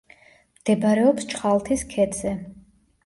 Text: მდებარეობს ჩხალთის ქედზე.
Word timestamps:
მდებარეობს 0.61 1.29
ჩხალთის 1.33 1.85
ქედზე. 1.93 2.33